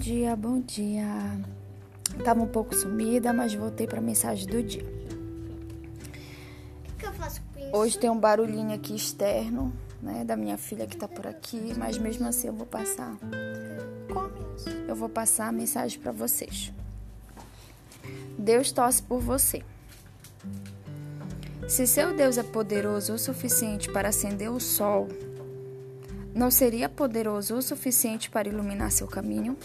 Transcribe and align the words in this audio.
dia, 0.00 0.34
bom 0.34 0.58
dia. 0.58 1.04
Tava 2.24 2.40
um 2.40 2.46
pouco 2.46 2.74
sumida, 2.74 3.34
mas 3.34 3.54
voltei 3.54 3.86
para 3.86 3.98
a 3.98 4.02
mensagem 4.02 4.46
do 4.46 4.62
dia. 4.62 4.82
O 6.88 6.96
que 6.96 7.06
eu 7.06 7.12
faço 7.12 7.42
com 7.42 7.60
isso? 7.60 7.76
Hoje 7.76 7.98
tem 7.98 8.08
um 8.08 8.18
barulhinho 8.18 8.74
aqui 8.74 8.96
externo, 8.96 9.70
né, 10.00 10.24
da 10.24 10.36
minha 10.36 10.56
filha 10.56 10.86
que 10.86 10.96
tá 10.96 11.06
por 11.06 11.26
aqui, 11.26 11.74
mas 11.76 11.98
mesmo 11.98 12.26
assim 12.26 12.46
eu 12.46 12.54
vou 12.54 12.66
passar. 12.66 13.14
Eu 14.88 14.96
vou 14.96 15.08
passar 15.10 15.48
a 15.48 15.52
mensagem 15.52 16.00
para 16.00 16.12
vocês. 16.12 16.72
Deus 18.38 18.72
torce 18.72 19.02
por 19.02 19.20
você. 19.20 19.62
Se 21.68 21.86
seu 21.86 22.16
Deus 22.16 22.38
é 22.38 22.42
poderoso 22.42 23.12
o 23.12 23.18
suficiente 23.18 23.92
para 23.92 24.08
acender 24.08 24.50
o 24.50 24.58
sol, 24.58 25.08
não 26.34 26.50
seria 26.50 26.88
poderoso 26.88 27.54
o 27.54 27.62
suficiente 27.62 28.30
para 28.30 28.48
iluminar 28.48 28.90
seu 28.90 29.06
caminho? 29.06 29.58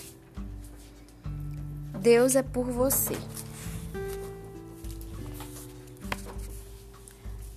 Deus 2.02 2.35
é 2.35 2.44
por 2.44 2.66
você. 2.66 3.16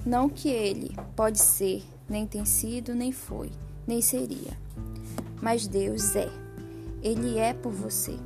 Não 0.04 0.28
que 0.28 0.48
ele 0.48 0.96
pode 1.14 1.38
ser, 1.38 1.84
nem 2.08 2.26
tem 2.26 2.44
sido, 2.44 2.94
nem 2.94 3.12
foi, 3.12 3.50
nem 3.86 4.00
seria. 4.00 4.56
Mas 5.42 5.66
Deus 5.66 6.16
é. 6.16 6.30
Ele 7.02 7.38
é 7.38 7.52
por 7.52 7.72
você. 7.72 8.18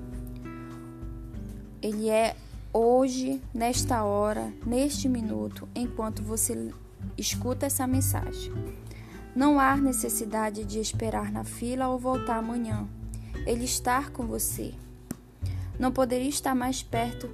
Ele 1.82 2.08
é 2.08 2.36
hoje, 2.72 3.42
nesta 3.52 4.04
hora, 4.04 4.52
neste 4.64 5.08
minuto, 5.08 5.68
enquanto 5.74 6.22
você 6.22 6.72
escuta 7.18 7.66
essa 7.66 7.86
mensagem. 7.86 8.52
Não 9.34 9.58
há 9.58 9.76
necessidade 9.76 10.64
de 10.64 10.78
esperar 10.78 11.32
na 11.32 11.42
fila 11.42 11.88
ou 11.88 11.98
voltar 11.98 12.36
amanhã. 12.36 12.86
Ele 13.46 13.64
está 13.64 14.08
com 14.10 14.26
você. 14.26 14.74
Não 15.78 15.90
poderia 15.90 16.28
estar 16.28 16.54
mais 16.54 16.82
perto 16.82 17.28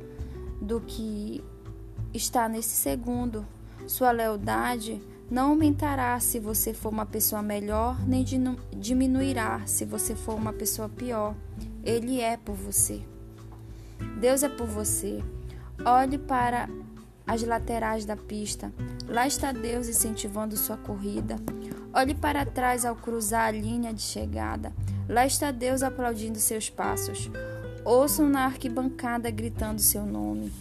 do 0.60 0.80
que 0.80 1.42
está 2.12 2.48
nesse 2.48 2.70
segundo. 2.70 3.46
Sua 3.86 4.10
lealdade 4.10 5.00
não 5.30 5.50
aumentará 5.50 6.18
se 6.20 6.38
você 6.38 6.72
for 6.72 6.90
uma 6.90 7.06
pessoa 7.06 7.42
melhor, 7.42 7.98
nem 8.06 8.24
diminuirá 8.72 9.62
se 9.66 9.84
você 9.84 10.14
for 10.14 10.34
uma 10.34 10.52
pessoa 10.52 10.88
pior. 10.88 11.34
Ele 11.84 12.20
é 12.20 12.36
por 12.36 12.54
você. 12.54 13.02
Deus 14.20 14.42
é 14.42 14.48
por 14.48 14.66
você. 14.66 15.22
Olhe 15.84 16.18
para 16.18 16.68
as 17.26 17.42
laterais 17.42 18.06
da 18.06 18.16
pista. 18.16 18.72
Lá 19.06 19.26
está 19.26 19.52
Deus 19.52 19.88
incentivando 19.88 20.56
sua 20.56 20.76
corrida. 20.78 21.36
Olhe 21.92 22.14
para 22.14 22.44
trás 22.46 22.84
ao 22.84 22.96
cruzar 22.96 23.48
a 23.48 23.50
linha 23.50 23.92
de 23.92 24.02
chegada. 24.02 24.72
Lá 25.08 25.26
está 25.26 25.50
Deus 25.50 25.82
aplaudindo 25.82 26.38
seus 26.38 26.70
passos. 26.70 27.30
Ouçam 27.88 28.28
na 28.28 28.44
arquibancada 28.44 29.30
gritando 29.30 29.80
seu 29.80 30.04
nome. 30.04 30.52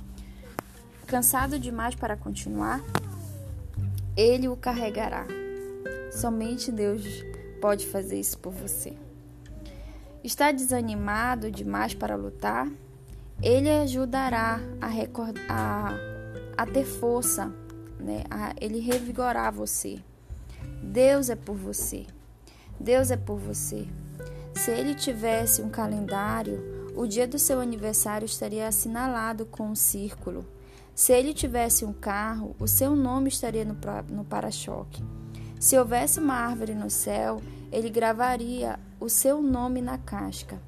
Cansado 1.06 1.60
demais 1.60 1.94
para 1.94 2.16
continuar? 2.16 2.82
Ele 4.16 4.48
o 4.48 4.56
carregará. 4.56 5.28
Somente 6.10 6.72
Deus 6.72 7.04
pode 7.60 7.86
fazer 7.86 8.18
isso 8.18 8.38
por 8.38 8.54
você. 8.54 8.94
Está 10.24 10.54
desanimado 10.54 11.52
demais 11.52 11.94
para 11.94 12.16
lutar? 12.16 12.66
Ele 13.44 13.70
ajudará 13.72 14.62
a, 14.80 14.88
a, 15.50 15.94
a 16.58 16.66
ter 16.66 16.86
força, 16.86 17.54
né? 18.00 18.24
a 18.30 18.54
ele 18.62 18.80
revigorar 18.80 19.52
você. 19.52 20.00
Deus 20.82 21.30
é 21.30 21.36
por 21.36 21.58
você. 21.58 22.08
Deus 22.80 23.12
é 23.12 23.18
por 23.18 23.38
você. 23.38 23.86
Se 24.56 24.72
ele 24.72 24.96
tivesse 24.96 25.62
um 25.62 25.70
calendário, 25.70 26.77
o 26.98 27.08
dia 27.08 27.28
do 27.28 27.38
seu 27.38 27.62
aniversário 27.62 28.26
estaria 28.26 28.68
assinalado 28.68 29.46
com 29.46 29.70
um 29.70 29.76
círculo. 29.76 30.44
Se 30.96 31.14
ele 31.14 31.32
tivesse 31.32 31.86
um 31.86 31.94
carro, 31.94 32.56
o 32.60 32.68
seu 32.68 32.96
nome 32.96 33.30
estaria 33.30 33.64
no, 33.64 33.78
no 34.12 34.26
para-choque. 34.26 35.04
Se 35.60 35.78
houvesse 35.78 36.20
uma 36.20 36.34
árvore 36.34 36.74
no 36.74 36.90
céu, 36.90 37.40
ele 37.72 37.92
gravaria 37.92 38.80
o 39.00 39.10
seu 39.10 39.44
nome 39.44 39.80
na 39.80 40.00
casca. 40.00 40.60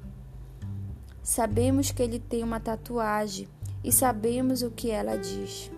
Sabemos 1.20 1.90
que 1.90 2.00
ele 2.00 2.20
tem 2.20 2.44
uma 2.44 2.60
tatuagem 2.60 3.48
e 3.82 3.90
sabemos 3.90 4.62
o 4.62 4.70
que 4.70 4.88
ela 4.88 5.16
diz. 5.16 5.70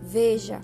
Veja, 0.00 0.60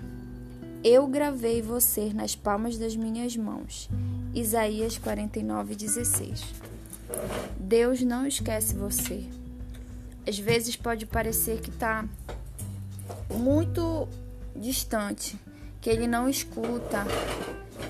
eu 0.84 1.06
gravei 1.08 1.60
você 1.60 2.12
nas 2.12 2.36
palmas 2.36 2.78
das 2.78 2.94
minhas 2.94 3.36
mãos. 3.36 3.90
Isaías 4.32 4.98
49, 4.98 5.74
16. 5.74 6.44
Deus 7.70 8.02
não 8.02 8.26
esquece 8.26 8.74
você. 8.74 9.24
Às 10.26 10.36
vezes 10.36 10.74
pode 10.74 11.06
parecer 11.06 11.60
que 11.60 11.70
está 11.70 12.04
muito 13.32 14.08
distante, 14.56 15.38
que 15.80 15.88
ele 15.88 16.08
não 16.08 16.28
escuta, 16.28 17.06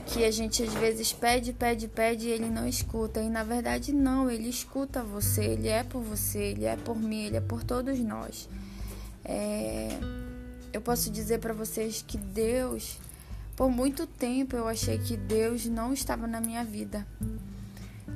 que 0.06 0.22
a 0.22 0.30
gente 0.30 0.62
às 0.62 0.74
vezes 0.74 1.14
pede, 1.14 1.54
pede, 1.54 1.88
pede 1.88 2.28
e 2.28 2.30
ele 2.30 2.50
não 2.50 2.68
escuta. 2.68 3.22
E 3.22 3.30
na 3.30 3.42
verdade 3.42 3.90
não, 3.90 4.30
ele 4.30 4.50
escuta 4.50 5.02
você, 5.02 5.44
ele 5.46 5.68
é 5.68 5.82
por 5.82 6.02
você, 6.02 6.38
ele 6.38 6.66
é 6.66 6.76
por 6.76 7.00
mim, 7.00 7.24
ele 7.24 7.38
é 7.38 7.40
por 7.40 7.64
todos 7.64 7.98
nós. 8.00 8.50
É 9.24 9.98
eu 10.74 10.80
posso 10.80 11.10
dizer 11.10 11.38
para 11.38 11.54
vocês 11.54 12.04
que 12.06 12.18
Deus, 12.18 12.98
por 13.56 13.70
muito 13.70 14.06
tempo 14.06 14.56
eu 14.56 14.68
achei 14.68 14.98
que 14.98 15.16
Deus 15.16 15.64
não 15.64 15.92
estava 15.92 16.26
na 16.26 16.38
minha 16.38 16.64
vida. 16.64 17.06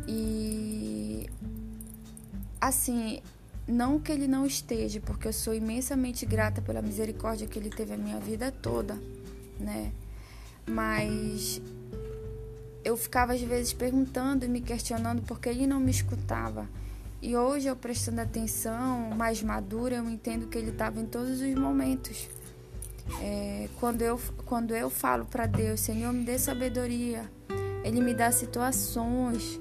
E 0.06 0.63
assim, 2.68 3.20
não 3.66 3.98
que 3.98 4.12
ele 4.12 4.26
não 4.26 4.44
esteja, 4.46 5.00
porque 5.00 5.28
eu 5.28 5.32
sou 5.32 5.54
imensamente 5.54 6.26
grata 6.26 6.60
pela 6.60 6.82
misericórdia 6.82 7.46
que 7.46 7.58
ele 7.58 7.70
teve 7.70 7.94
a 7.94 7.96
minha 7.96 8.18
vida 8.18 8.52
toda, 8.52 9.00
né? 9.58 9.92
Mas 10.66 11.60
eu 12.84 12.96
ficava 12.96 13.32
às 13.32 13.40
vezes 13.40 13.72
perguntando 13.72 14.44
e 14.44 14.48
me 14.48 14.60
questionando 14.60 15.22
porque 15.22 15.48
ele 15.48 15.66
não 15.66 15.80
me 15.80 15.90
escutava. 15.90 16.68
E 17.22 17.34
hoje 17.34 17.68
eu 17.68 17.74
prestando 17.74 18.20
atenção, 18.20 19.10
mais 19.16 19.42
madura, 19.42 19.96
eu 19.96 20.10
entendo 20.10 20.46
que 20.46 20.58
ele 20.58 20.70
estava 20.70 21.00
em 21.00 21.06
todos 21.06 21.40
os 21.40 21.54
momentos. 21.54 22.28
É, 23.20 23.68
quando, 23.80 24.02
eu, 24.02 24.20
quando 24.44 24.74
eu 24.74 24.90
falo 24.90 25.24
para 25.24 25.46
Deus, 25.46 25.80
Senhor, 25.80 26.12
me 26.12 26.24
dê 26.24 26.38
sabedoria, 26.38 27.30
Ele 27.82 28.00
me 28.00 28.14
dá 28.14 28.32
situações 28.32 29.60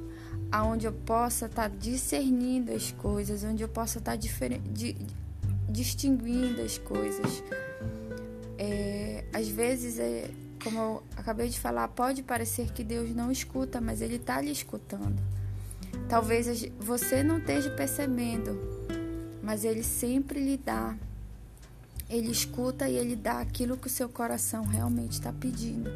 aonde 0.53 0.85
eu 0.85 0.93
possa 0.93 1.47
estar 1.47 1.67
tá 1.67 1.75
discernindo 1.75 2.71
as 2.71 2.91
coisas, 2.91 3.43
onde 3.43 3.63
eu 3.63 3.67
possa 3.67 3.97
estar 3.97 4.11
tá 4.11 4.15
di, 4.15 4.95
distinguindo 5.67 6.61
as 6.61 6.77
coisas. 6.77 7.43
É, 8.59 9.23
às 9.33 9.47
vezes, 9.47 9.97
é, 9.97 10.29
como 10.63 10.77
eu 10.77 11.03
acabei 11.17 11.49
de 11.49 11.59
falar, 11.59 11.87
pode 11.87 12.21
parecer 12.21 12.71
que 12.71 12.83
Deus 12.83 13.09
não 13.15 13.31
escuta, 13.31 13.81
mas 13.81 13.99
Ele 13.99 14.17
está 14.17 14.39
lhe 14.39 14.51
escutando. 14.51 15.19
Talvez 16.07 16.69
você 16.79 17.23
não 17.23 17.39
esteja 17.39 17.71
percebendo, 17.71 18.59
mas 19.41 19.65
Ele 19.65 19.81
sempre 19.81 20.39
lhe 20.39 20.55
dá 20.55 20.95
ele 22.09 22.29
escuta 22.29 22.87
e 22.87 22.95
ele 22.95 23.15
dá 23.15 23.39
aquilo 23.39 23.75
que 23.75 23.87
o 23.87 23.89
seu 23.89 24.07
coração 24.07 24.65
realmente 24.65 25.13
está 25.13 25.33
pedindo. 25.33 25.89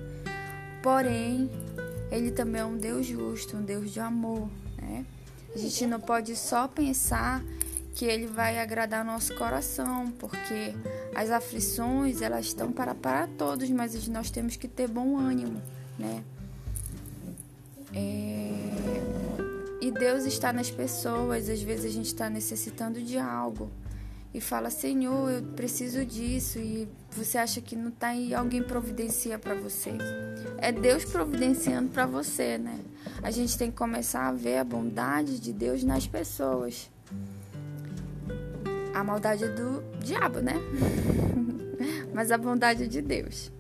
Porém, 0.82 1.48
ele 2.12 2.32
também 2.32 2.62
é 2.62 2.66
um 2.66 2.78
Deus 2.78 3.06
justo, 3.06 3.58
um 3.58 3.62
Deus 3.62 3.92
de 3.92 4.00
amor, 4.00 4.50
né? 4.78 5.06
A 5.54 5.58
gente 5.58 5.86
não 5.88 6.00
pode 6.00 6.36
só 6.36 6.68
pensar 6.68 7.44
que 7.96 8.06
ele 8.06 8.28
vai 8.28 8.60
agradar 8.60 9.04
nosso 9.04 9.36
coração, 9.36 10.12
porque 10.20 10.74
as 11.16 11.32
aflições, 11.32 12.22
elas 12.22 12.46
estão 12.46 12.72
para 12.72 12.94
para 12.94 13.28
todos, 13.28 13.70
mas 13.70 14.08
nós 14.08 14.30
temos 14.30 14.56
que 14.56 14.68
ter 14.68 14.88
bom 14.88 15.18
ânimo, 15.18 15.62
né? 15.98 16.24
É... 17.94 18.52
E 19.82 19.92
Deus 19.92 20.26
está 20.26 20.54
nas 20.54 20.70
pessoas, 20.70 21.50
às 21.50 21.62
vezes 21.62 21.86
a 21.86 21.90
gente 21.90 22.08
está 22.08 22.30
necessitando 22.30 23.02
de 23.02 23.18
algo 23.18 23.72
e 24.34 24.42
fala: 24.42 24.70
Senhor, 24.70 25.30
eu 25.32 25.44
preciso 25.44 26.06
disso, 26.06 26.60
e 26.60 26.88
você 27.12 27.38
acha 27.38 27.62
que 27.62 27.76
não 27.76 27.90
está 27.90 28.10
aí, 28.10 28.34
alguém 28.34 28.62
providencia 28.62 29.40
para 29.40 29.56
você. 29.56 29.92
É 30.58 30.72
Deus 30.72 31.06
providenciando 31.06 31.90
para 31.90 32.06
você, 32.06 32.58
né? 32.58 32.80
A 33.24 33.32
gente 33.32 33.58
tem 33.58 33.72
que 33.72 33.78
começar 33.78 34.28
a 34.28 34.32
ver 34.32 34.58
a 34.58 34.64
bondade 34.64 35.40
de 35.40 35.52
Deus 35.54 35.84
nas 35.84 36.06
pessoas. 36.06 36.90
A 38.94 39.04
maldade 39.04 39.44
é 39.44 39.48
do 39.48 39.84
diabo, 40.00 40.40
né? 40.40 40.56
Mas 42.14 42.32
a 42.32 42.38
bondade 42.38 42.84
é 42.84 42.88
de 42.88 43.02
Deus. 43.02 43.52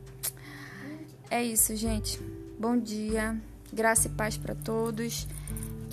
É 1.29 1.43
isso, 1.43 1.75
gente. 1.75 2.19
Bom 2.59 2.77
dia. 2.77 3.39
Graça 3.71 4.07
e 4.07 4.11
paz 4.11 4.37
para 4.37 4.55
todos. 4.55 5.27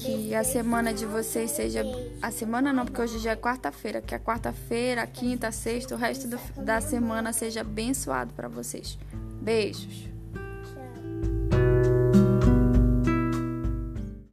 Que 0.05 0.35
a 0.35 0.45
semana 0.45 0.93
de 0.93 1.07
vocês 1.07 1.51
seja. 1.51 1.83
A 2.21 2.31
semana 2.31 2.75
não, 2.75 2.85
porque 2.85 3.01
hoje 3.01 3.19
já 3.21 3.31
é 3.31 3.37
quarta-feira. 3.37 4.03
Que 4.03 4.15
a 4.15 4.21
quarta-feira, 4.21 5.03
a 5.03 5.07
quinta, 5.07 5.49
a 5.49 5.53
sexta, 5.53 5.95
o 5.95 5.99
resto 5.99 6.29
do, 6.29 6.39
da 6.63 6.79
semana 6.83 7.33
seja 7.33 7.63
abençoado 7.63 8.31
para 8.35 8.47
vocês. 8.47 8.99
Beijos. 9.41 10.14